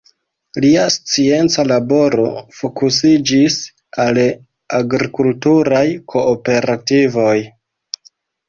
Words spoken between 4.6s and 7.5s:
agrikulturaj kooperativoj.